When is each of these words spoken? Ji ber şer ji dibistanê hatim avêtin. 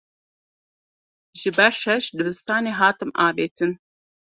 Ji 1.39 1.49
ber 1.57 1.73
şer 1.81 1.99
ji 2.05 2.11
dibistanê 2.17 2.73
hatim 2.79 3.11
avêtin. 3.27 3.71